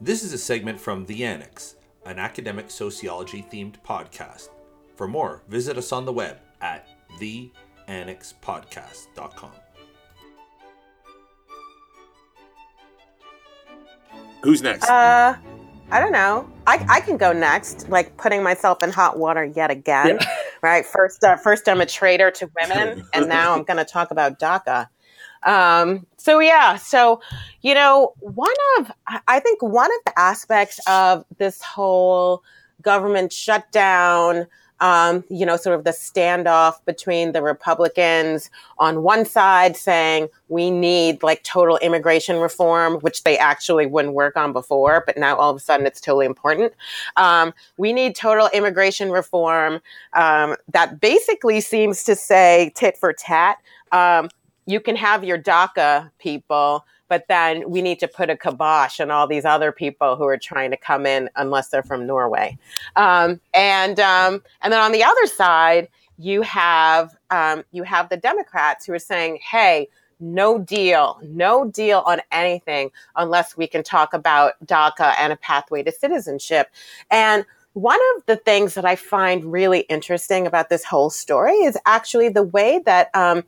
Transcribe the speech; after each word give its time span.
This 0.00 0.22
is 0.22 0.32
a 0.32 0.38
segment 0.38 0.78
from 0.78 1.06
The 1.06 1.24
Annex, 1.24 1.74
an 2.06 2.20
academic 2.20 2.70
sociology 2.70 3.44
themed 3.50 3.74
podcast. 3.84 4.50
For 4.94 5.08
more, 5.08 5.42
visit 5.48 5.76
us 5.76 5.90
on 5.90 6.04
the 6.04 6.12
web 6.12 6.38
at 6.60 6.86
theannexpodcast.com. 7.18 9.50
Who's 14.44 14.62
next? 14.62 14.88
Uh, 14.88 15.34
I 15.90 15.98
don't 15.98 16.12
know. 16.12 16.48
I, 16.68 16.86
I 16.88 17.00
can 17.00 17.16
go 17.16 17.32
next, 17.32 17.88
like 17.88 18.16
putting 18.16 18.44
myself 18.44 18.84
in 18.84 18.90
hot 18.90 19.18
water 19.18 19.44
yet 19.44 19.72
again. 19.72 20.18
Yeah. 20.20 20.36
Right. 20.62 20.86
First, 20.86 21.24
uh, 21.24 21.36
first 21.36 21.68
I'm 21.68 21.80
a 21.80 21.86
traitor 21.86 22.30
to 22.30 22.48
women, 22.60 23.04
and 23.12 23.28
now 23.28 23.52
I'm 23.52 23.64
going 23.64 23.78
to 23.78 23.84
talk 23.84 24.12
about 24.12 24.38
DACA. 24.38 24.86
Um, 25.44 26.06
so 26.16 26.40
yeah, 26.40 26.76
so 26.76 27.20
you 27.62 27.74
know, 27.74 28.14
one 28.20 28.54
of 28.78 28.92
I 29.26 29.40
think 29.40 29.62
one 29.62 29.90
of 29.90 30.04
the 30.06 30.18
aspects 30.18 30.80
of 30.86 31.24
this 31.38 31.62
whole 31.62 32.42
government 32.82 33.32
shutdown, 33.32 34.46
um, 34.80 35.24
you 35.28 35.44
know, 35.44 35.56
sort 35.56 35.76
of 35.76 35.84
the 35.84 35.90
standoff 35.90 36.74
between 36.84 37.32
the 37.32 37.42
Republicans 37.42 38.50
on 38.78 39.02
one 39.02 39.24
side 39.24 39.76
saying 39.76 40.28
we 40.48 40.70
need 40.70 41.22
like 41.22 41.42
total 41.42 41.78
immigration 41.78 42.36
reform, 42.38 42.94
which 43.00 43.24
they 43.24 43.36
actually 43.36 43.86
wouldn't 43.86 44.14
work 44.14 44.36
on 44.36 44.52
before, 44.52 45.02
but 45.04 45.16
now 45.16 45.36
all 45.36 45.50
of 45.50 45.56
a 45.56 45.60
sudden 45.60 45.86
it's 45.86 46.00
totally 46.00 46.26
important. 46.26 46.72
Um, 47.16 47.52
we 47.76 47.92
need 47.92 48.14
total 48.14 48.48
immigration 48.52 49.10
reform 49.10 49.80
um, 50.14 50.56
that 50.72 51.00
basically 51.00 51.60
seems 51.60 52.04
to 52.04 52.14
say 52.14 52.72
tit 52.76 52.96
for 52.96 53.12
tat. 53.12 53.58
Um, 53.90 54.28
you 54.68 54.80
can 54.80 54.96
have 54.96 55.24
your 55.24 55.38
DACA 55.38 56.10
people, 56.18 56.84
but 57.08 57.24
then 57.26 57.68
we 57.70 57.80
need 57.80 57.98
to 58.00 58.06
put 58.06 58.28
a 58.28 58.36
kibosh 58.36 59.00
on 59.00 59.10
all 59.10 59.26
these 59.26 59.46
other 59.46 59.72
people 59.72 60.14
who 60.14 60.24
are 60.24 60.36
trying 60.36 60.70
to 60.70 60.76
come 60.76 61.06
in 61.06 61.30
unless 61.36 61.68
they're 61.68 61.82
from 61.82 62.06
Norway. 62.06 62.58
Um, 62.94 63.40
and 63.54 63.98
um, 63.98 64.42
and 64.60 64.70
then 64.70 64.80
on 64.80 64.92
the 64.92 65.02
other 65.02 65.26
side, 65.26 65.88
you 66.18 66.42
have 66.42 67.16
um, 67.30 67.64
you 67.72 67.82
have 67.82 68.10
the 68.10 68.18
Democrats 68.18 68.84
who 68.84 68.92
are 68.92 68.98
saying, 68.98 69.38
"Hey, 69.42 69.88
no 70.20 70.58
deal, 70.58 71.18
no 71.22 71.64
deal 71.64 72.02
on 72.04 72.20
anything 72.30 72.90
unless 73.16 73.56
we 73.56 73.66
can 73.66 73.82
talk 73.82 74.12
about 74.12 74.52
DACA 74.66 75.14
and 75.18 75.32
a 75.32 75.36
pathway 75.36 75.82
to 75.82 75.90
citizenship." 75.90 76.68
And 77.10 77.46
one 77.72 78.00
of 78.16 78.26
the 78.26 78.36
things 78.36 78.74
that 78.74 78.84
I 78.84 78.96
find 78.96 79.50
really 79.50 79.80
interesting 79.80 80.46
about 80.46 80.68
this 80.68 80.84
whole 80.84 81.08
story 81.08 81.54
is 81.54 81.78
actually 81.86 82.28
the 82.28 82.42
way 82.42 82.82
that 82.84 83.08
um, 83.14 83.44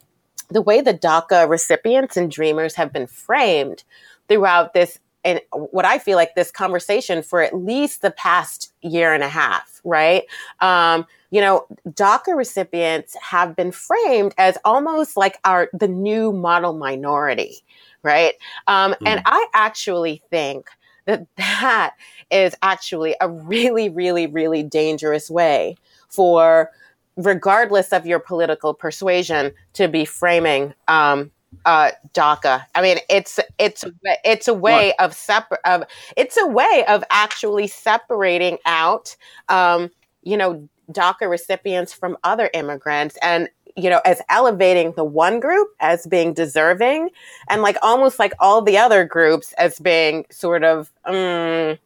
the 0.51 0.63
way 0.63 0.81
the 0.81 0.95
DACA 0.95 1.49
recipients 1.49 2.17
and 2.17 2.31
dreamers 2.31 2.75
have 2.75 2.93
been 2.93 3.07
framed 3.07 3.85
throughout 4.29 4.75
this 4.75 4.99
and 5.25 5.41
what 5.53 5.85
I 5.85 5.99
feel 5.99 6.17
like 6.17 6.35
this 6.35 6.51
conversation 6.51 7.23
for 7.23 7.43
at 7.43 7.55
least 7.55 8.03
the 8.03 8.11
past 8.11 8.73
year 8.81 9.13
and 9.13 9.23
a 9.23 9.29
half, 9.29 9.81
right? 9.85 10.25
Um, 10.61 11.07
you 11.31 11.41
know, 11.41 11.67
DACA 11.89 12.35
recipients 12.35 13.17
have 13.21 13.55
been 13.55 13.71
framed 13.71 14.35
as 14.39 14.57
almost 14.65 15.17
like 15.17 15.39
our 15.45 15.69
the 15.73 15.89
new 15.89 16.33
model 16.33 16.73
minority, 16.73 17.57
right? 18.03 18.33
Um, 18.67 18.93
mm. 18.93 18.97
And 19.07 19.23
I 19.27 19.47
actually 19.55 20.23
think 20.31 20.69
that 21.05 21.27
that 21.37 21.95
is 22.31 22.55
actually 22.63 23.15
a 23.21 23.29
really, 23.29 23.89
really, 23.89 24.27
really 24.27 24.63
dangerous 24.63 25.31
way 25.31 25.77
for 26.09 26.71
regardless 27.17 27.93
of 27.93 28.07
your 28.07 28.19
political 28.19 28.75
persuasion, 28.75 29.53
to 29.75 29.89
be 29.89 30.05
framing 30.05 30.75
um, 30.89 31.31
uh, 31.65 31.91
DACA. 32.15 32.65
I 32.75 32.83
mean, 32.83 32.99
it's 33.09 33.41
it's 33.59 33.85
it's 34.25 34.49
a 34.49 34.55
way 34.55 34.95
what? 34.99 35.11
of 35.11 35.15
separate 35.15 35.61
of 35.65 35.85
it's 36.17 36.37
a 36.37 36.47
way 36.47 36.85
of 36.89 37.05
actually 37.11 37.67
separating 37.67 38.59
out, 38.67 39.17
um, 39.49 39.91
you 40.23 40.37
know, 40.37 40.69
DACA 40.93 41.29
recipients 41.29 41.93
from 41.93 42.17
other 42.25 42.51
immigrants 42.55 43.17
and 43.23 43.49
you 43.77 43.89
know, 43.89 44.01
as 44.05 44.21
elevating 44.29 44.93
the 44.93 45.05
one 45.05 45.41
group 45.41 45.69
as 45.81 46.07
being 46.07 46.35
deserving 46.35 47.11
and 47.49 47.63
like 47.63 47.77
almost 47.83 48.19
like 48.19 48.33
all 48.39 48.63
the 48.63 48.77
other 48.77 49.05
groups 49.05 49.53
as 49.55 49.79
being 49.79 50.27
sort 50.31 50.65
of, 50.65 50.93
um, 51.05 51.79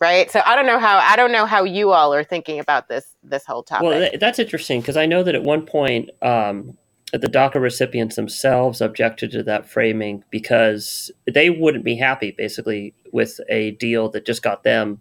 right? 0.00 0.30
So 0.30 0.42
i 0.46 0.56
don't 0.56 0.66
know 0.66 0.78
how 0.78 0.98
i 0.98 1.16
don't 1.16 1.32
know 1.32 1.46
how 1.46 1.64
you 1.64 1.92
all 1.92 2.12
are 2.14 2.24
thinking 2.24 2.58
about 2.58 2.88
this 2.88 3.14
this 3.22 3.44
whole 3.44 3.62
topic. 3.62 3.86
Well 3.86 3.98
th- 3.98 4.20
that's 4.20 4.38
interesting 4.38 4.80
because 4.80 4.96
i 4.96 5.06
know 5.06 5.22
that 5.22 5.34
at 5.34 5.42
one 5.42 5.66
point 5.66 6.10
um, 6.22 6.76
the 7.12 7.28
daca 7.28 7.60
recipients 7.60 8.16
themselves 8.16 8.80
objected 8.80 9.30
to 9.32 9.42
that 9.42 9.68
framing 9.68 10.24
because 10.30 11.10
they 11.32 11.50
wouldn't 11.50 11.84
be 11.84 11.96
happy 11.96 12.30
basically 12.36 12.94
with 13.12 13.40
a 13.48 13.72
deal 13.72 14.08
that 14.10 14.24
just 14.24 14.42
got 14.42 14.62
them 14.62 15.00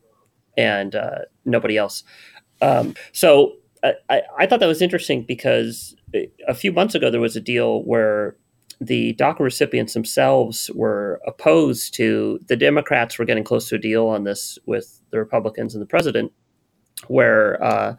and 0.57 0.95
uh, 0.95 1.19
nobody 1.45 1.77
else. 1.77 2.03
Um, 2.61 2.95
so 3.13 3.53
I, 3.83 4.21
I 4.37 4.45
thought 4.45 4.59
that 4.59 4.67
was 4.67 4.81
interesting 4.81 5.23
because 5.23 5.95
a 6.47 6.53
few 6.53 6.71
months 6.73 6.95
ago 6.95 7.09
there 7.09 7.21
was 7.21 7.35
a 7.35 7.41
deal 7.41 7.83
where 7.83 8.35
the 8.81 9.13
DACA 9.15 9.39
recipients 9.39 9.93
themselves 9.93 10.69
were 10.73 11.19
opposed 11.27 11.93
to 11.95 12.39
the 12.47 12.55
Democrats 12.55 13.19
were 13.19 13.25
getting 13.25 13.43
close 13.43 13.67
to 13.69 13.75
a 13.75 13.79
deal 13.79 14.07
on 14.07 14.23
this 14.23 14.57
with 14.65 15.01
the 15.11 15.19
Republicans 15.19 15.75
and 15.75 15.81
the 15.81 15.87
president, 15.87 16.31
where 17.07 17.61
uh, 17.63 17.95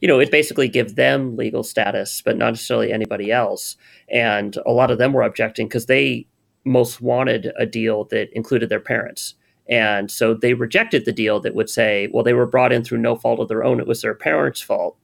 you 0.00 0.08
know 0.08 0.18
it 0.18 0.30
basically 0.30 0.68
gives 0.68 0.94
them 0.94 1.36
legal 1.36 1.62
status, 1.62 2.20
but 2.24 2.36
not 2.36 2.50
necessarily 2.50 2.92
anybody 2.92 3.30
else. 3.30 3.76
And 4.08 4.56
a 4.66 4.72
lot 4.72 4.90
of 4.90 4.98
them 4.98 5.12
were 5.12 5.22
objecting 5.22 5.68
because 5.68 5.86
they 5.86 6.26
most 6.64 7.00
wanted 7.00 7.52
a 7.58 7.66
deal 7.66 8.04
that 8.04 8.28
included 8.32 8.68
their 8.68 8.80
parents. 8.80 9.34
And 9.68 10.10
so 10.10 10.34
they 10.34 10.54
rejected 10.54 11.04
the 11.04 11.12
deal 11.12 11.40
that 11.40 11.54
would 11.54 11.70
say, 11.70 12.08
well, 12.12 12.24
they 12.24 12.34
were 12.34 12.46
brought 12.46 12.72
in 12.72 12.84
through 12.84 12.98
no 12.98 13.16
fault 13.16 13.40
of 13.40 13.48
their 13.48 13.64
own. 13.64 13.80
It 13.80 13.86
was 13.86 14.02
their 14.02 14.14
parents' 14.14 14.60
fault, 14.60 14.96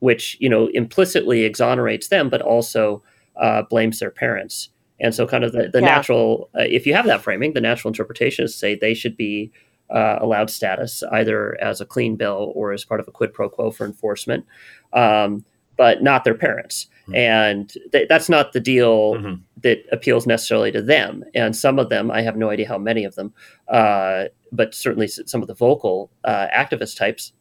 which, 0.00 0.36
you 0.40 0.48
know, 0.48 0.68
implicitly 0.68 1.44
exonerates 1.44 2.08
them, 2.08 2.28
but 2.28 2.42
also 2.42 3.02
uh, 3.36 3.62
blames 3.62 3.98
their 3.98 4.10
parents. 4.10 4.70
And 5.00 5.14
so, 5.14 5.26
kind 5.26 5.42
of 5.42 5.52
the, 5.52 5.68
the 5.68 5.80
yeah. 5.80 5.86
natural, 5.86 6.48
uh, 6.56 6.62
if 6.62 6.86
you 6.86 6.94
have 6.94 7.06
that 7.06 7.22
framing, 7.22 7.54
the 7.54 7.60
natural 7.60 7.90
interpretation 7.90 8.44
is 8.44 8.54
say 8.54 8.74
they 8.74 8.94
should 8.94 9.16
be 9.16 9.50
uh, 9.90 10.18
allowed 10.20 10.50
status 10.50 11.02
either 11.12 11.60
as 11.60 11.80
a 11.80 11.86
clean 11.86 12.16
bill 12.16 12.52
or 12.54 12.72
as 12.72 12.84
part 12.84 13.00
of 13.00 13.08
a 13.08 13.10
quid 13.10 13.32
pro 13.32 13.48
quo 13.48 13.70
for 13.70 13.84
enforcement, 13.84 14.46
um, 14.92 15.44
but 15.76 16.02
not 16.02 16.24
their 16.24 16.34
parents. 16.34 16.86
Mm-hmm. 17.02 17.14
And 17.16 17.72
th- 17.90 18.08
that's 18.08 18.28
not 18.28 18.52
the 18.52 18.60
deal 18.60 19.14
mm-hmm. 19.14 19.42
that 19.62 19.84
appeals 19.90 20.26
necessarily 20.26 20.70
to 20.72 20.80
them. 20.80 21.24
And 21.34 21.56
some 21.56 21.78
of 21.78 21.88
them, 21.88 22.10
I 22.10 22.22
have 22.22 22.36
no 22.36 22.50
idea 22.50 22.68
how 22.68 22.78
many 22.78 23.04
of 23.04 23.16
them, 23.16 23.34
uh, 23.68 24.26
but 24.52 24.74
certainly 24.74 25.08
some 25.08 25.42
of 25.42 25.48
the 25.48 25.54
vocal 25.54 26.10
uh, 26.24 26.46
activist 26.54 26.96
types 26.96 27.32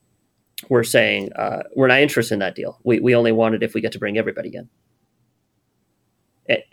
were 0.69 0.83
saying, 0.83 1.31
uh, 1.33 1.63
we're 1.75 1.87
not 1.87 1.99
interested 1.99 2.33
in 2.35 2.39
that 2.39 2.55
deal. 2.55 2.79
We, 2.83 2.99
we 2.99 3.15
only 3.15 3.31
want 3.31 3.55
it 3.55 3.63
if 3.63 3.73
we 3.73 3.81
get 3.81 3.91
to 3.93 3.99
bring 3.99 4.17
everybody 4.17 4.55
in 4.55 4.69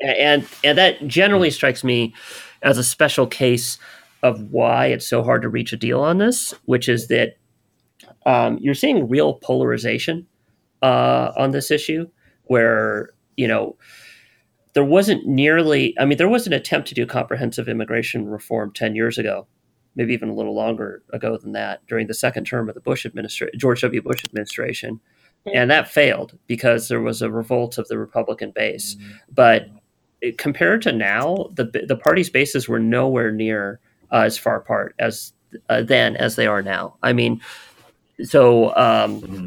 and 0.00 0.46
and 0.64 0.78
that 0.78 1.06
generally 1.06 1.50
strikes 1.50 1.84
me 1.84 2.14
as 2.62 2.78
a 2.78 2.84
special 2.84 3.26
case 3.26 3.78
of 4.22 4.50
why 4.50 4.86
it's 4.86 5.06
so 5.06 5.22
hard 5.22 5.42
to 5.42 5.48
reach 5.48 5.72
a 5.72 5.76
deal 5.76 6.00
on 6.00 6.18
this, 6.18 6.54
which 6.64 6.88
is 6.88 7.08
that 7.08 7.36
um, 8.26 8.58
you're 8.60 8.74
seeing 8.74 9.08
real 9.08 9.34
polarization 9.34 10.26
uh, 10.82 11.32
on 11.36 11.52
this 11.52 11.70
issue, 11.70 12.06
where 12.44 13.10
you 13.36 13.48
know 13.48 13.76
there 14.74 14.84
wasn't 14.84 15.26
nearly. 15.26 15.94
I 15.98 16.04
mean, 16.04 16.18
there 16.18 16.28
was 16.28 16.46
an 16.46 16.52
attempt 16.52 16.88
to 16.88 16.94
do 16.94 17.06
comprehensive 17.06 17.68
immigration 17.68 18.28
reform 18.28 18.72
ten 18.72 18.94
years 18.94 19.18
ago, 19.18 19.46
maybe 19.94 20.12
even 20.12 20.28
a 20.28 20.34
little 20.34 20.54
longer 20.54 21.02
ago 21.12 21.36
than 21.36 21.52
that, 21.52 21.86
during 21.86 22.06
the 22.06 22.14
second 22.14 22.44
term 22.44 22.68
of 22.68 22.74
the 22.74 22.80
Bush 22.80 23.06
administration, 23.06 23.58
George 23.58 23.80
W. 23.82 24.02
Bush 24.02 24.24
administration 24.24 25.00
and 25.54 25.70
that 25.70 25.88
failed 25.88 26.38
because 26.46 26.88
there 26.88 27.00
was 27.00 27.22
a 27.22 27.30
revolt 27.30 27.78
of 27.78 27.88
the 27.88 27.98
Republican 27.98 28.50
base. 28.50 28.96
But 29.32 29.68
compared 30.36 30.82
to 30.82 30.92
now, 30.92 31.50
the 31.54 31.64
the 31.86 31.96
party's 31.96 32.30
bases 32.30 32.68
were 32.68 32.78
nowhere 32.78 33.32
near 33.32 33.80
uh, 34.12 34.22
as 34.22 34.38
far 34.38 34.56
apart 34.56 34.94
as 34.98 35.32
uh, 35.68 35.82
then 35.82 36.16
as 36.16 36.36
they 36.36 36.46
are 36.46 36.62
now. 36.62 36.96
I 37.02 37.12
mean, 37.12 37.40
so 38.22 38.68
um, 38.76 39.20
mm-hmm. 39.20 39.46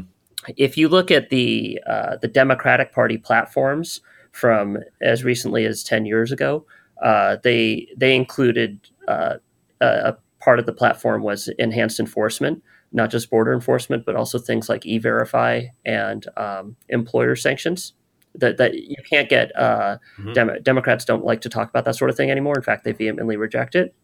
if 0.56 0.76
you 0.76 0.88
look 0.88 1.10
at 1.10 1.30
the 1.30 1.80
uh, 1.86 2.16
the 2.16 2.28
Democratic 2.28 2.92
Party 2.92 3.18
platforms 3.18 4.00
from 4.32 4.78
as 5.00 5.24
recently 5.24 5.64
as 5.66 5.84
ten 5.84 6.06
years 6.06 6.32
ago, 6.32 6.64
uh, 7.02 7.36
they 7.42 7.88
they 7.96 8.14
included 8.14 8.80
uh, 9.08 9.36
a 9.80 10.16
part 10.40 10.58
of 10.58 10.66
the 10.66 10.72
platform 10.72 11.22
was 11.22 11.48
enhanced 11.58 12.00
enforcement 12.00 12.62
not 12.92 13.10
just 13.10 13.30
border 13.30 13.52
enforcement, 13.52 14.04
but 14.06 14.16
also 14.16 14.38
things 14.38 14.68
like 14.68 14.86
e-verify 14.86 15.64
and 15.84 16.26
um, 16.36 16.76
employer 16.88 17.36
sanctions. 17.36 17.94
That, 18.34 18.56
that 18.56 18.74
you 18.74 18.96
can't 19.10 19.28
get. 19.28 19.54
Uh, 19.54 19.98
mm-hmm. 20.18 20.32
Dem- 20.32 20.62
Democrats 20.62 21.04
don't 21.04 21.24
like 21.24 21.42
to 21.42 21.48
talk 21.50 21.68
about 21.68 21.84
that 21.84 21.96
sort 21.96 22.10
of 22.10 22.16
thing 22.16 22.30
anymore. 22.30 22.54
In 22.56 22.62
fact, 22.62 22.84
they 22.84 22.92
vehemently 22.92 23.36
reject 23.36 23.74
it. 23.74 23.94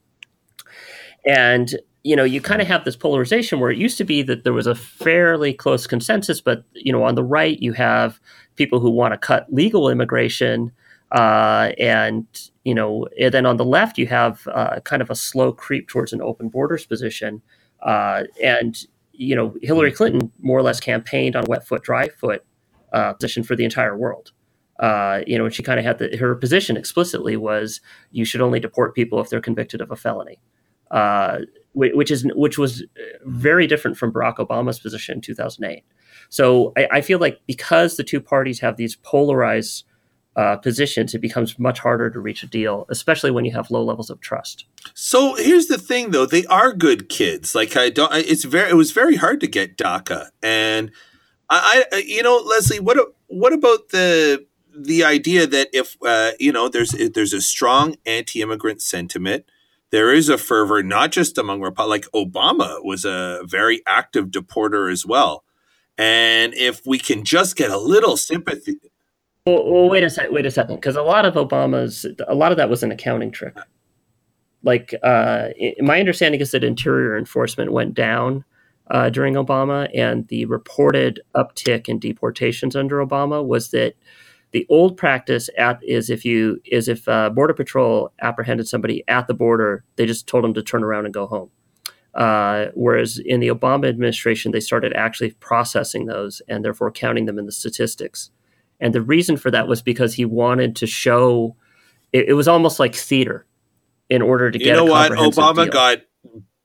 And 1.26 1.75
you 2.05 2.14
know, 2.14 2.25
you 2.25 2.40
kind 2.40 2.61
of 2.62 2.69
have 2.69 2.85
this 2.85 2.96
polarization 2.96 3.58
where 3.58 3.70
it 3.70 3.79
used 3.79 3.99
to 3.99 4.05
be 4.05 4.23
that 4.23 4.44
there 4.44 4.52
was 4.52 4.67
a 4.67 4.75
fairly 4.75 5.55
close 5.55 5.87
consensus, 5.87 6.40
but 6.40 6.64
you 6.73 6.93
know, 6.93 7.02
on 7.02 7.14
the 7.14 7.25
right 7.25 7.58
you 7.61 7.73
have 7.73 8.20
people 8.55 8.81
who 8.81 8.90
want 8.90 9.12
to 9.14 9.19
cut 9.19 9.46
legal 9.52 9.88
immigration 9.88 10.73
Uh, 11.11 11.73
and 11.79 12.26
you 12.64 12.75
know, 12.75 13.06
and 13.19 13.32
then 13.32 13.46
on 13.46 13.56
the 13.56 13.64
left 13.64 13.99
you 13.99 14.06
have 14.06 14.46
uh, 14.49 14.81
kind 14.81 15.00
of 15.00 15.11
a 15.11 15.14
slow 15.14 15.52
creep 15.52 15.88
towards 15.88 16.12
an 16.12 16.20
open 16.20 16.49
borders 16.50 16.87
position, 16.87 17.40
uh, 17.83 18.25
and 18.43 18.87
you 19.13 19.35
know, 19.35 19.55
Hillary 19.63 19.93
Clinton 19.93 20.31
more 20.41 20.59
or 20.59 20.63
less 20.63 20.79
campaigned 20.79 21.35
on 21.35 21.45
wet 21.47 21.67
foot, 21.67 21.83
dry 21.83 22.09
foot 22.09 22.45
uh, 22.93 23.13
position 23.15 23.43
for 23.43 23.57
the 23.57 23.65
entire 23.65 23.97
world. 23.97 24.33
Uh, 24.79 25.23
you 25.27 25.37
know, 25.37 25.45
and 25.45 25.53
she 25.53 25.63
kind 25.63 25.81
of 25.81 25.85
had 25.85 25.99
the, 25.99 26.17
her 26.17 26.37
position 26.37 26.77
explicitly 26.77 27.37
was 27.37 27.81
you 28.13 28.25
should 28.25 28.41
only 28.41 28.61
deport 28.61 28.95
people 28.95 29.21
if 29.21 29.29
they're 29.29 29.41
convicted 29.41 29.81
of 29.81 29.91
a 29.91 29.97
felony, 29.97 30.41
uh, 30.93 31.39
which 31.73 32.13
is 32.13 32.25
which 32.37 32.59
was 32.59 32.85
very 33.25 33.67
different 33.67 33.97
from 33.97 34.13
Barack 34.13 34.37
Obama's 34.37 34.79
position 34.79 35.17
in 35.17 35.21
2008. 35.21 35.83
So 36.29 36.73
I, 36.77 36.89
I 36.93 37.01
feel 37.01 37.19
like 37.19 37.41
because 37.47 37.97
the 37.97 38.05
two 38.05 38.21
parties 38.21 38.61
have 38.61 38.77
these 38.77 38.95
polarized 38.95 39.85
uh, 40.38 40.56
positions, 40.56 41.14
it 41.14 41.19
becomes 41.19 41.58
much 41.58 41.81
harder 41.81 42.08
to 42.08 42.20
reach 42.20 42.44
a 42.44 42.46
deal, 42.46 42.87
especially 42.90 43.32
when 43.32 43.44
you 43.44 43.50
have 43.50 43.73
low 43.73 43.82
levels 43.82 44.08
of 44.08 44.20
trust. 44.20 44.67
So 44.94 45.35
here's 45.35 45.67
the 45.67 45.79
thing, 45.79 46.12
though: 46.12 46.26
they 46.26 46.46
are 46.46 46.73
good 46.73 47.08
kids. 47.08 47.56
Like 47.56 47.76
I 47.76 47.90
don't. 47.90 48.14
It's 48.14 48.44
very. 48.44 48.70
It 48.70 48.75
was 48.75 48.93
very 48.93 49.17
hard 49.17 49.40
to 49.40 49.49
get 49.49 49.76
DACA, 49.76 50.29
and 50.40 50.93
I, 51.50 51.85
I 51.93 52.05
you 52.06 52.23
know, 52.23 52.37
Leslie, 52.37 52.79
what 52.79 52.99
what 53.26 53.52
about 53.52 53.88
the 53.88 54.46
the 54.73 55.02
idea 55.02 55.44
that 55.44 55.70
if 55.73 55.96
uh, 56.06 56.31
you 56.38 56.52
know 56.52 56.69
there's 56.69 56.94
there's 57.14 57.32
a 57.32 57.40
strong 57.40 57.96
anti-immigrant 58.06 58.81
sentiment, 58.81 59.44
there 59.90 60.14
is 60.14 60.29
a 60.29 60.38
fervor 60.38 60.85
not 60.85 61.11
just 61.11 61.37
among 61.37 61.62
like 61.62 62.05
Obama 62.14 62.85
was 62.85 63.05
a 63.05 63.40
very 63.44 63.82
active 63.88 64.26
deporter 64.26 64.88
as 64.88 65.05
well, 65.05 65.43
and 65.96 66.55
if 66.55 66.87
we 66.87 66.96
can 66.96 67.25
just 67.25 67.56
get 67.56 67.73
a 67.73 67.79
little 67.79 68.17
sympathy 68.17 68.79
well, 69.49 69.73
well 69.73 69.91
wait 69.91 70.05
a 70.05 70.11
second. 70.11 70.35
Wait 70.35 70.47
a 70.47 70.50
second, 70.50 70.77
because 70.77 70.97
a 70.97 71.03
lot 71.03 71.25
of 71.25 71.35
Obama's, 71.35 72.06
a 72.27 72.35
lot 72.35 72.53
of 72.53 72.59
that 72.59 72.71
was 72.71 72.83
an 72.83 72.93
accounting 72.93 73.31
trick. 73.31 73.56
Like, 74.62 74.95
uh, 75.03 75.49
my 75.81 76.00
understanding 76.00 76.41
is 76.41 76.50
that 76.50 76.65
interior 76.65 77.17
enforcement 77.17 77.73
went 77.73 77.95
down 77.95 78.45
uh, 78.91 79.11
during 79.11 79.35
Obama, 79.35 79.89
and 79.95 80.27
the 80.29 80.45
reported 80.47 81.21
uptick 81.35 81.89
in 81.89 81.99
deportations 81.99 82.75
under 82.75 83.05
Obama 83.05 83.45
was 83.45 83.71
that 83.71 83.95
the 84.53 84.67
old 84.71 84.97
practice 84.97 85.50
at, 85.59 85.79
is 85.83 86.09
if 86.09 86.25
you 86.25 86.61
is 86.65 86.89
if 86.89 87.06
uh, 87.06 87.31
border 87.31 87.53
patrol 87.53 88.12
apprehended 88.23 88.67
somebody 88.67 89.05
at 89.06 89.27
the 89.27 89.35
border, 89.35 89.85
they 89.97 90.06
just 90.06 90.27
told 90.27 90.43
them 90.43 90.55
to 90.55 90.62
turn 90.62 90.83
around 90.83 91.05
and 91.05 91.15
go 91.15 91.27
home. 91.27 91.50
Uh, 92.15 92.67
whereas 92.75 93.21
in 93.25 93.41
the 93.41 93.49
Obama 93.49 93.89
administration, 93.89 94.50
they 94.50 94.61
started 94.61 94.93
actually 94.95 95.31
processing 95.33 96.06
those 96.06 96.41
and 96.49 96.65
therefore 96.65 96.91
counting 96.91 97.27
them 97.27 97.39
in 97.39 97.47
the 97.47 97.53
statistics. 97.53 98.31
And 98.81 98.95
the 98.95 99.03
reason 99.03 99.37
for 99.37 99.51
that 99.51 99.69
was 99.69 99.83
because 99.83 100.15
he 100.15 100.25
wanted 100.25 100.77
to 100.77 100.87
show 100.87 101.57
it, 102.13 102.29
it 102.29 102.35
was 102.35 102.49
almost 102.49 102.79
like 102.79 102.95
theater 102.95 103.47
in 104.09 104.23
order 104.23 104.51
to 104.51 104.59
get. 104.59 104.69
You 104.69 104.73
know 104.75 104.85
what? 104.85 105.13
Obama 105.13 105.65
deal. 105.65 105.73
got 105.73 105.99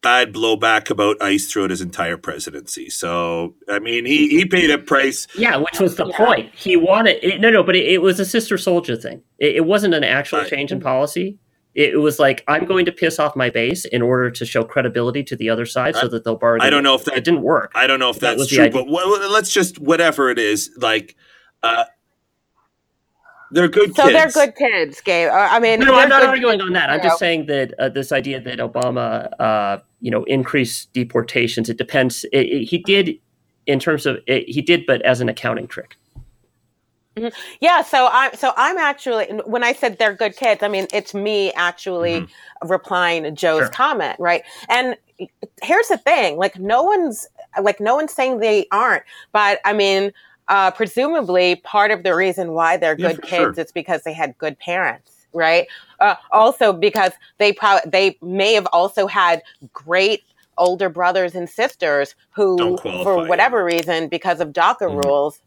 bad 0.01 0.33
blowback 0.33 0.89
about 0.89 1.21
ICE 1.21 1.49
throughout 1.51 1.69
his 1.69 1.81
entire 1.81 2.17
presidency. 2.17 2.89
So 2.89 3.55
I 3.69 3.79
mean, 3.79 4.05
he 4.05 4.27
he 4.29 4.45
paid 4.45 4.69
a 4.69 4.77
price. 4.77 5.27
Yeah, 5.35 5.57
which 5.57 5.79
was 5.79 5.95
the 5.95 6.07
yeah. 6.07 6.17
point. 6.17 6.53
He 6.53 6.75
wanted 6.75 7.23
it, 7.23 7.41
no, 7.41 7.49
no, 7.49 7.63
but 7.63 7.75
it, 7.75 7.85
it, 7.85 8.01
was 8.01 8.19
a 8.19 8.25
Sister 8.25 8.55
Souljah 8.55 9.01
thing. 9.01 9.23
It, 9.39 9.55
it 9.55 9.65
wasn't 9.65 9.93
an 9.95 10.03
actual 10.03 10.39
right. 10.39 10.49
change 10.49 10.71
in 10.71 10.79
policy. 10.79 11.39
It, 11.73 11.99
was 11.99 12.19
like 12.19 12.43
I'm 12.47 12.65
going 12.65 12.85
to 12.85 12.91
piss 12.91 13.17
off 13.17 13.35
my 13.35 13.49
base 13.49 13.83
in 13.85 14.03
order 14.03 14.29
to 14.29 14.45
show 14.45 14.63
credibility 14.63 15.23
to 15.23 15.35
the 15.35 15.49
other 15.49 15.65
side, 15.65 15.95
so 15.95 16.07
that 16.07 16.23
they'll 16.23 16.35
bargain. 16.35 16.67
I 16.67 16.69
don't 16.69 16.83
know 16.83 16.93
if 16.93 17.05
that 17.05 17.17
it 17.17 17.23
didn't 17.23 17.41
work. 17.41 17.71
I 17.73 17.87
don't 17.87 17.99
know 17.99 18.11
if 18.11 18.19
that's 18.19 18.47
that 18.47 18.55
true, 18.55 18.69
but 18.69 18.85
w- 18.85 19.27
let's 19.27 19.51
just 19.51 19.79
whatever 19.79 20.29
it 20.29 20.37
is, 20.37 20.69
like. 20.77 21.15
Uh, 21.63 21.85
they're 23.53 23.67
good 23.67 23.95
so 23.95 24.07
kids. 24.07 24.33
they're 24.33 24.45
good 24.45 24.55
kids, 24.55 25.01
Gabe. 25.01 25.29
Uh, 25.29 25.47
I 25.51 25.59
mean, 25.59 25.79
no, 25.79 25.95
I'm 25.95 26.09
not 26.09 26.23
arguing 26.23 26.61
on 26.61 26.73
that. 26.73 26.89
I'm 26.89 27.01
just 27.01 27.19
saying 27.19 27.45
that 27.45 27.73
uh, 27.79 27.89
this 27.89 28.11
idea 28.11 28.41
that 28.41 28.59
Obama, 28.59 29.29
uh, 29.39 29.79
you 30.01 30.11
know, 30.11 30.23
increased 30.23 30.91
deportations. 30.93 31.69
It 31.69 31.77
depends. 31.77 32.23
It, 32.25 32.47
it, 32.47 32.63
he 32.65 32.79
did, 32.79 33.19
in 33.67 33.79
terms 33.79 34.05
of 34.05 34.17
it, 34.27 34.49
he 34.49 34.61
did, 34.61 34.85
but 34.85 35.01
as 35.03 35.21
an 35.21 35.29
accounting 35.29 35.67
trick. 35.67 35.97
Mm-hmm. 37.15 37.27
Yeah, 37.61 37.83
so 37.83 38.09
I'm 38.11 38.33
so 38.33 38.53
I'm 38.57 38.77
actually 38.77 39.25
when 39.45 39.63
I 39.63 39.73
said 39.73 39.99
they're 39.99 40.15
good 40.15 40.35
kids, 40.35 40.63
I 40.63 40.67
mean 40.67 40.87
it's 40.91 41.13
me 41.13 41.51
actually 41.53 42.21
mm-hmm. 42.21 42.67
replying 42.67 43.21
to 43.23 43.31
Joe's 43.31 43.61
sure. 43.61 43.69
comment, 43.69 44.19
right? 44.19 44.41
And 44.67 44.97
here's 45.61 45.89
the 45.89 45.97
thing, 45.97 46.37
like 46.37 46.57
no 46.57 46.81
one's 46.81 47.27
like 47.61 47.79
no 47.79 47.95
one's 47.95 48.13
saying 48.13 48.39
they 48.39 48.65
aren't, 48.71 49.03
but 49.31 49.59
I 49.63 49.73
mean 49.73 50.11
uh, 50.47 50.71
presumably 50.71 51.55
part 51.57 51.91
of 51.91 52.03
the 52.03 52.15
reason 52.15 52.53
why 52.53 52.77
they're 52.77 52.95
good 52.95 53.19
yeah, 53.23 53.29
kids 53.29 53.55
sure. 53.55 53.63
is 53.65 53.71
because 53.71 54.03
they 54.03 54.13
had 54.13 54.37
good 54.37 54.57
parents, 54.59 55.27
right? 55.33 55.67
Uh, 55.99 56.15
also 56.31 56.73
because 56.73 57.11
they 57.37 57.53
probably 57.53 57.89
they 57.89 58.17
may 58.21 58.53
have 58.53 58.67
also 58.73 59.07
had 59.07 59.41
great 59.71 60.23
older 60.57 60.89
brothers 60.89 61.35
and 61.35 61.49
sisters 61.49 62.15
who, 62.31 62.77
for 63.03 63.25
whatever 63.27 63.63
reason, 63.63 64.07
because 64.07 64.39
of 64.39 64.49
DACA 64.49 64.81
mm-hmm. 64.81 65.07
rules, 65.07 65.41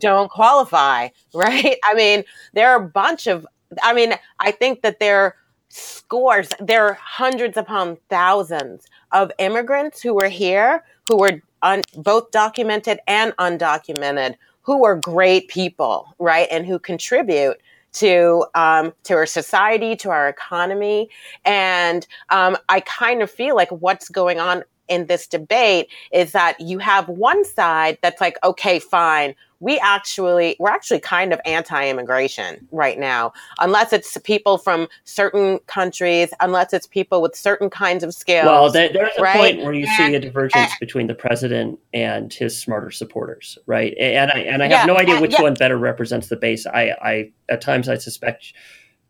don't 0.00 0.30
qualify, 0.30 1.08
right? 1.34 1.76
I 1.84 1.94
mean, 1.94 2.24
there 2.54 2.70
are 2.70 2.82
a 2.82 2.88
bunch 2.88 3.26
of. 3.26 3.46
I 3.82 3.92
mean, 3.92 4.14
I 4.38 4.52
think 4.52 4.82
that 4.82 5.00
there 5.00 5.20
are 5.20 5.36
scores, 5.68 6.50
there 6.60 6.86
are 6.86 6.94
hundreds 6.94 7.56
upon 7.56 7.98
thousands 8.08 8.86
of 9.12 9.32
immigrants 9.38 10.00
who 10.00 10.14
were 10.14 10.28
here 10.28 10.84
who 11.08 11.16
were 11.16 11.40
un, 11.66 11.82
both 11.96 12.30
documented 12.30 12.98
and 13.06 13.32
undocumented, 13.36 14.36
who 14.62 14.84
are 14.84 14.96
great 14.96 15.48
people, 15.48 16.14
right, 16.18 16.48
and 16.50 16.66
who 16.66 16.78
contribute 16.78 17.58
to 17.92 18.44
um, 18.54 18.92
to 19.04 19.14
our 19.14 19.26
society, 19.26 19.96
to 19.96 20.10
our 20.10 20.28
economy, 20.28 21.08
and 21.44 22.06
um, 22.30 22.56
I 22.68 22.80
kind 22.80 23.22
of 23.22 23.30
feel 23.30 23.56
like 23.56 23.70
what's 23.70 24.08
going 24.08 24.38
on 24.38 24.64
in 24.88 25.06
this 25.06 25.26
debate 25.26 25.88
is 26.12 26.32
that 26.32 26.60
you 26.60 26.78
have 26.78 27.08
one 27.08 27.44
side 27.44 27.98
that's 28.02 28.20
like, 28.20 28.36
okay, 28.44 28.78
fine, 28.78 29.34
we 29.60 29.78
actually 29.78 30.56
we're 30.58 30.70
actually 30.70 31.00
kind 31.00 31.32
of 31.32 31.40
anti-immigration 31.44 32.66
right 32.70 32.98
now 32.98 33.32
unless 33.58 33.92
it's 33.92 34.16
people 34.18 34.58
from 34.58 34.88
certain 35.04 35.58
countries 35.66 36.32
unless 36.40 36.72
it's 36.72 36.86
people 36.86 37.22
with 37.22 37.34
certain 37.34 37.70
kinds 37.70 38.04
of 38.04 38.14
skills 38.14 38.46
well 38.46 38.70
there, 38.70 38.92
there's 38.92 39.16
a 39.18 39.22
right? 39.22 39.36
point 39.36 39.62
where 39.62 39.72
you 39.72 39.86
and, 39.86 39.96
see 39.96 40.14
a 40.14 40.20
divergence 40.20 40.70
and, 40.70 40.80
between 40.80 41.06
the 41.06 41.14
president 41.14 41.78
and 41.94 42.32
his 42.32 42.58
smarter 42.58 42.90
supporters 42.90 43.58
right 43.66 43.94
and 43.98 44.30
i 44.32 44.38
and 44.40 44.62
i 44.62 44.66
have 44.66 44.70
yeah, 44.70 44.84
no 44.84 44.96
idea 44.96 45.20
which 45.20 45.32
yeah. 45.32 45.42
one 45.42 45.54
better 45.54 45.78
represents 45.78 46.28
the 46.28 46.36
base 46.36 46.66
i 46.66 46.90
i 47.02 47.32
at 47.48 47.60
times 47.60 47.88
i 47.88 47.96
suspect 47.96 48.52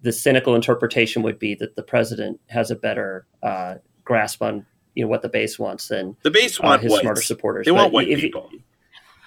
the 0.02 0.12
cynical 0.12 0.54
interpretation 0.54 1.22
would 1.22 1.38
be 1.38 1.54
that 1.54 1.74
the 1.74 1.82
president 1.82 2.40
has 2.48 2.70
a 2.70 2.76
better 2.76 3.26
uh, 3.42 3.74
grasp 4.04 4.42
on 4.42 4.64
you 4.96 5.04
know 5.04 5.08
what 5.08 5.22
the 5.22 5.28
base 5.28 5.58
wants 5.58 5.88
than 5.88 6.16
the 6.22 6.30
base 6.30 6.58
want 6.58 6.80
uh, 6.80 6.82
his 6.84 6.98
smarter 6.98 7.22
supporters. 7.22 7.66
They 7.66 7.70
but 7.70 7.76
want 7.76 7.92
white 7.92 8.08
people. 8.08 8.50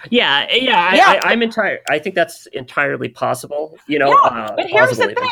Yeah, 0.10 0.48
yeah, 0.52 0.96
yeah. 0.96 1.20
I, 1.24 1.34
am 1.34 1.42
entire. 1.42 1.80
I 1.90 2.00
think 2.00 2.16
that's 2.16 2.46
entirely 2.48 3.10
possible. 3.10 3.78
You 3.88 4.00
know, 4.00 4.10
yeah, 4.10 4.30
uh, 4.30 4.56
but 4.56 4.68
here's 4.68 4.98
the 4.98 5.08
thing. 5.08 5.32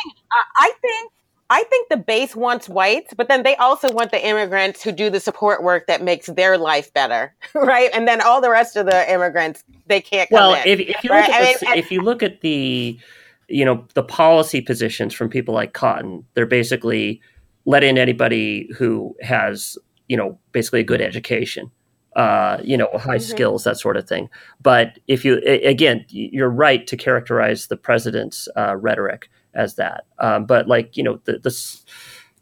I 0.58 0.72
think 0.82 1.12
I 1.50 1.64
think 1.64 1.90
the 1.90 1.98
base 1.98 2.36
wants 2.36 2.68
whites, 2.68 3.14
but 3.16 3.30
then 3.30 3.44
they 3.44 3.56
also 3.56 3.92
want 3.92 4.12
the 4.12 4.26
immigrants 4.26 4.84
who 4.84 4.92
do 4.92 5.10
the 5.10 5.20
support 5.20 5.64
work 5.64 5.88
that 5.88 6.04
makes 6.04 6.28
their 6.28 6.58
life 6.58 6.94
better, 6.94 7.34
right? 7.54 7.90
And 7.94 8.08
then 8.08 8.22
all 8.22 8.42
the 8.42 8.50
rest 8.50 8.76
of 8.76 8.86
the 8.86 9.12
immigrants 9.12 9.64
they 9.88 10.02
can't. 10.02 10.30
well, 10.30 10.56
in, 10.56 10.62
if, 10.66 10.80
if, 10.80 11.04
you 11.04 11.10
right? 11.10 11.30
look 11.30 11.36
at 11.36 11.60
the, 11.60 11.66
mean, 11.66 11.78
if 11.78 11.92
you 11.92 12.02
look 12.02 12.24
at 12.24 12.42
the, 12.42 13.00
you 13.48 13.64
know, 13.64 13.86
the 13.94 14.04
policy 14.04 14.60
positions 14.60 15.14
from 15.14 15.30
people 15.30 15.54
like 15.54 15.74
Cotton, 15.74 16.26
they're 16.34 16.46
basically 16.46 17.22
let 17.66 17.84
in 17.84 17.98
anybody 17.98 18.70
who 18.78 19.16
has, 19.22 19.78
you 20.10 20.18
know, 20.18 20.38
basically 20.52 20.82
a 20.82 20.86
good 20.86 21.02
education 21.02 21.72
uh, 22.18 22.58
you 22.64 22.76
know, 22.76 22.90
high 22.96 23.16
mm-hmm. 23.16 23.20
skills, 23.20 23.64
that 23.64 23.78
sort 23.78 23.96
of 23.96 24.08
thing. 24.08 24.28
But 24.62 25.00
if 25.08 25.24
you, 25.24 25.38
again, 25.46 26.04
you're 26.10 26.50
right 26.50 26.86
to 26.88 26.98
characterize 26.98 27.68
the 27.68 27.78
president's 27.78 28.50
uh, 28.58 28.76
rhetoric 28.76 29.30
as 29.54 29.76
that. 29.76 30.06
Um, 30.20 30.46
but 30.46 30.68
like, 30.68 30.98
you 30.98 31.04
know, 31.04 31.22
the, 31.26 31.40
the, 31.40 31.80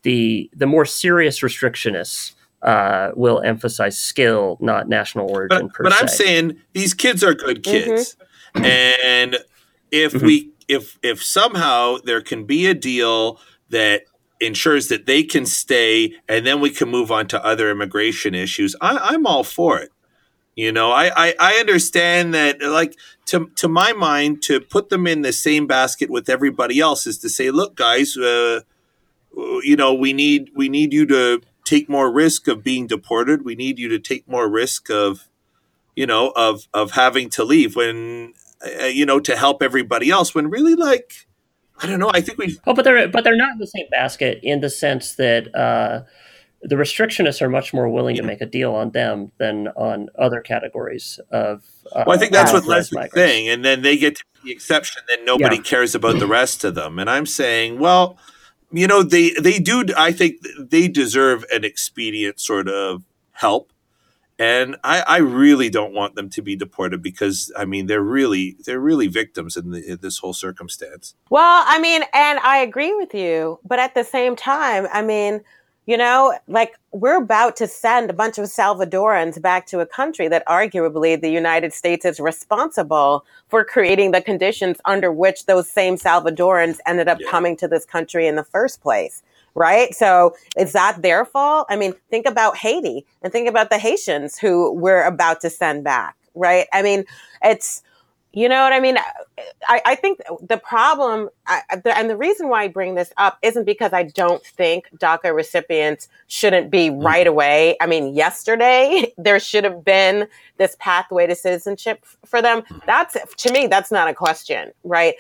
the, 0.02 0.50
the 0.56 0.66
more 0.66 0.86
serious 0.86 1.42
restrictionists 1.42 2.36
uh, 2.62 3.12
will 3.16 3.42
emphasize 3.42 3.98
skill, 4.00 4.58
not 4.60 4.88
national 4.90 5.30
origin. 5.30 5.70
But, 5.78 5.84
but 5.84 5.94
I'm 5.94 6.08
saying 6.08 6.58
these 6.74 6.94
kids 6.94 7.24
are 7.24 7.34
good 7.34 7.62
mm-hmm. 7.62 7.72
kids, 7.72 8.16
mm-hmm. 8.56 8.66
and 8.66 9.38
if 9.92 10.14
mm-hmm. 10.14 10.26
we, 10.26 10.52
if 10.68 10.98
if 11.04 11.24
somehow 11.24 11.98
there 12.04 12.22
can 12.22 12.46
be 12.46 12.66
a 12.66 12.74
deal 12.74 13.40
that 13.70 14.04
ensures 14.40 14.88
that 14.90 15.06
they 15.06 15.24
can 15.24 15.46
stay 15.46 16.14
and 16.28 16.46
then 16.46 16.60
we 16.60 16.70
can 16.70 16.90
move 16.90 17.12
on 17.12 17.28
to 17.28 17.44
other 17.44 17.72
immigration 17.72 18.36
issues. 18.36 18.76
I, 18.82 19.14
am 19.14 19.26
all 19.26 19.44
for 19.44 19.80
it. 19.80 19.92
You 20.56 20.72
know 20.72 20.92
I, 20.92 21.12
I, 21.16 21.36
I 21.40 21.54
understand 21.56 22.34
that 22.34 22.62
like 22.62 22.98
to 23.26 23.52
to 23.58 23.68
my 23.68 23.92
mind 23.92 24.42
to 24.44 24.62
put 24.62 24.90
them 24.90 25.06
in 25.06 25.22
the 25.22 25.34
same 25.34 25.68
basket 25.68 26.10
with 26.10 26.30
everybody 26.30 26.80
else 26.80 27.06
is 27.06 27.18
to 27.20 27.30
say 27.30 27.52
look 27.52 27.76
guys 27.76 28.16
uh, 28.16 28.62
you 29.36 29.76
know 29.76 29.94
we 29.94 30.14
need 30.14 30.52
we 30.56 30.70
need 30.70 30.94
you 30.94 31.06
to 31.08 31.42
take 31.66 31.90
more 31.90 32.12
risk 32.12 32.48
of 32.48 32.64
being 32.64 32.88
deported. 32.88 33.44
We 33.44 33.56
need 33.56 33.80
you 33.80 33.90
to 33.90 34.00
take 34.00 34.28
more 34.30 34.50
risk 34.50 34.90
of 34.90 35.28
you 35.96 36.06
know 36.06 36.32
of 36.36 36.68
of 36.74 36.92
having 36.92 37.30
to 37.32 37.44
leave 37.44 37.76
when 37.76 38.34
uh, 38.82 38.86
you 38.86 39.06
know 39.06 39.20
to 39.20 39.36
help 39.36 39.62
everybody 39.62 40.10
else. 40.10 40.34
When 40.34 40.50
really 40.50 40.76
like 40.76 41.28
I 41.80 41.88
don't 41.88 42.00
know. 42.00 42.12
I 42.14 42.22
think 42.22 42.38
we. 42.38 42.58
Oh, 42.66 42.74
but 42.74 42.86
they're 42.86 43.08
but 43.08 43.24
they're 43.24 43.36
not 43.36 43.54
in 43.54 43.58
the 43.58 43.68
same 43.68 43.88
basket 43.92 44.40
in 44.44 44.62
the 44.62 44.70
sense 44.70 45.16
that 45.16 45.54
uh, 45.56 46.04
the 46.62 46.76
restrictionists 46.76 47.42
are 47.42 47.50
much 47.50 47.74
more 47.74 47.90
willing 47.90 48.16
yeah. 48.16 48.22
to 48.22 48.28
make 48.28 48.42
a 48.42 48.46
deal 48.46 48.74
on 48.74 48.92
them 48.92 49.32
than 49.38 49.68
on 49.70 50.10
other 50.18 50.42
categories 50.42 51.20
of. 51.32 51.64
Uh, 51.92 52.04
well, 52.08 52.16
I 52.16 52.20
think 52.20 52.32
that's 52.32 52.54
what 52.54 52.66
Leslie's 52.66 53.12
saying, 53.14 53.50
and 53.50 53.64
then 53.64 53.82
they 53.82 53.98
get 53.98 54.16
to 54.16 54.24
the 54.44 54.52
exception. 54.52 55.04
Then 55.08 55.26
nobody 55.26 55.58
yeah. 55.58 55.62
cares 55.64 55.96
about 55.96 56.20
the 56.20 56.28
rest 56.28 56.64
of 56.64 56.76
them, 56.76 56.98
and 56.98 57.10
I'm 57.10 57.26
saying, 57.26 57.80
well, 57.80 58.18
you 58.72 58.88
know, 58.88 59.04
they 59.04 59.32
they 59.32 59.60
do. 59.60 59.86
I 59.98 60.12
think 60.12 60.38
they 60.58 60.88
deserve 60.88 61.46
an 61.54 61.64
expedient 61.64 62.40
sort 62.40 62.68
of 62.68 63.04
help 63.32 63.72
and 64.38 64.76
I, 64.84 65.02
I, 65.02 65.18
really 65.18 65.70
don't 65.70 65.94
want 65.94 66.16
them 66.16 66.30
to 66.32 66.42
be 66.42 66.56
deported 66.56 67.02
because 67.02 67.52
I 67.58 67.66
mean 67.66 67.88
they're 67.88 68.02
really 68.02 68.58
they're 68.66 68.80
really 68.80 69.08
victims 69.08 69.56
in, 69.56 69.72
the, 69.72 69.92
in, 69.92 70.00
this 70.02 70.18
whole 70.18 70.34
circumstance. 70.34 71.16
Well, 71.30 71.64
I 71.66 71.80
mean, 71.80 72.02
and 72.14 72.40
I 72.40 72.58
agree 72.58 72.94
with 72.94 73.14
you, 73.14 73.60
but 73.64 73.80
at 73.80 73.96
the 73.96 74.04
same 74.04 74.36
time, 74.36 74.88
I 74.92 75.02
mean, 75.02 75.42
you 75.86 75.98
know, 75.98 76.38
like 76.48 76.74
we're 76.92 77.18
about 77.22 77.56
to 77.58 77.68
send 77.68 78.10
a 78.10 78.14
bunch 78.14 78.38
of 78.38 78.46
Salvadorans 78.46 79.42
back 79.42 79.68
to 79.68 79.80
a 79.80 79.86
country 79.86 80.28
that 80.28 80.46
arguably 80.48 81.20
the 81.20 81.30
United 81.30 81.74
States 81.74 82.06
is 82.06 82.20
responsible 82.20 83.24
for 83.48 83.64
creating 83.64 84.12
the 84.12 84.22
conditions 84.22 84.78
under 84.86 85.12
which 85.12 85.46
those 85.46 85.70
same 85.70 85.96
Salvadorans 85.96 86.80
ended 86.86 87.08
up 87.08 87.20
yeah. 87.22 87.30
coming 87.30 87.56
to 87.58 87.68
this 87.68 87.86
country 87.86 88.28
in 88.28 88.36
the 88.36 88.44
first 88.44 88.82
place 88.82 89.22
right? 89.56 89.96
So 89.96 90.36
is 90.58 90.74
that 90.74 91.02
their 91.02 91.26
fault? 91.26 91.66
I 91.70 91.78
mean, 91.78 91.94
think 92.12 92.28
about 92.28 92.58
Haiti 92.58 93.06
and 93.24 93.32
think 93.32 93.50
about 93.50 93.70
the 93.70 93.78
Haitians 93.78 94.38
who 94.38 94.72
we're 94.74 95.04
about 95.04 95.42
to 95.42 95.50
send 95.50 95.84
back, 95.84 96.16
right? 96.36 96.68
I 96.72 96.82
mean, 96.82 97.06
it's, 97.42 97.82
you 98.34 98.50
know 98.50 98.64
what 98.64 98.74
I 98.74 98.82
mean? 98.82 98.98
I, 99.70 99.82
I 99.86 99.96
think 99.96 100.20
the 100.46 100.58
problem, 100.58 101.30
I, 101.48 101.62
the, 101.82 101.98
and 101.98 102.10
the 102.10 102.18
reason 102.18 102.50
why 102.50 102.64
I 102.64 102.68
bring 102.68 102.96
this 102.96 103.14
up 103.16 103.38
isn't 103.42 103.64
because 103.64 103.94
I 103.94 104.04
don't 104.04 104.46
think 104.46 104.90
DACA 104.98 105.34
recipients 105.34 106.10
shouldn't 106.28 106.70
be 106.70 106.90
mm-hmm. 106.90 107.02
right 107.02 107.28
away. 107.28 107.78
I 107.80 107.88
mean, 107.88 108.14
yesterday 108.14 109.14
there 109.18 109.40
should 109.40 109.64
have 109.64 109.86
been 109.86 110.28
this 110.58 110.76
pathway 110.80 111.28
to 111.28 111.36
citizenship 111.36 112.04
for 112.26 112.42
them. 112.42 112.64
Mm-hmm. 112.64 112.80
That's, 112.86 113.16
to 113.36 113.54
me, 113.54 113.68
that's 113.68 113.90
not 113.90 114.10
a 114.10 114.14
question, 114.14 114.74
right? 114.84 115.16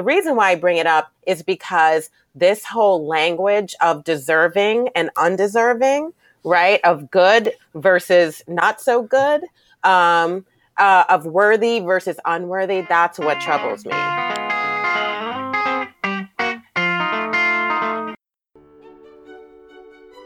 The 0.00 0.04
reason 0.04 0.34
why 0.34 0.52
I 0.52 0.54
bring 0.54 0.78
it 0.78 0.86
up 0.86 1.12
is 1.26 1.42
because 1.42 2.08
this 2.34 2.64
whole 2.64 3.06
language 3.06 3.74
of 3.82 4.02
deserving 4.02 4.88
and 4.94 5.10
undeserving, 5.18 6.14
right? 6.42 6.80
Of 6.84 7.10
good 7.10 7.52
versus 7.74 8.42
not 8.48 8.80
so 8.80 9.02
good, 9.02 9.42
um, 9.82 10.46
uh, 10.78 11.04
of 11.10 11.26
worthy 11.26 11.80
versus 11.80 12.18
unworthy, 12.24 12.80
that's 12.88 13.18
what 13.18 13.42
troubles 13.42 13.84
me. 13.84 13.92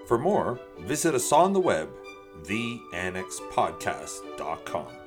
For 0.06 0.18
more, 0.18 0.60
visit 0.82 1.16
us 1.16 1.32
on 1.32 1.52
the 1.52 1.58
web, 1.58 1.90
theannexpodcast.com. 2.44 5.03